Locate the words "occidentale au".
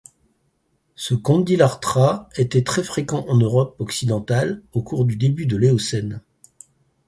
3.77-4.81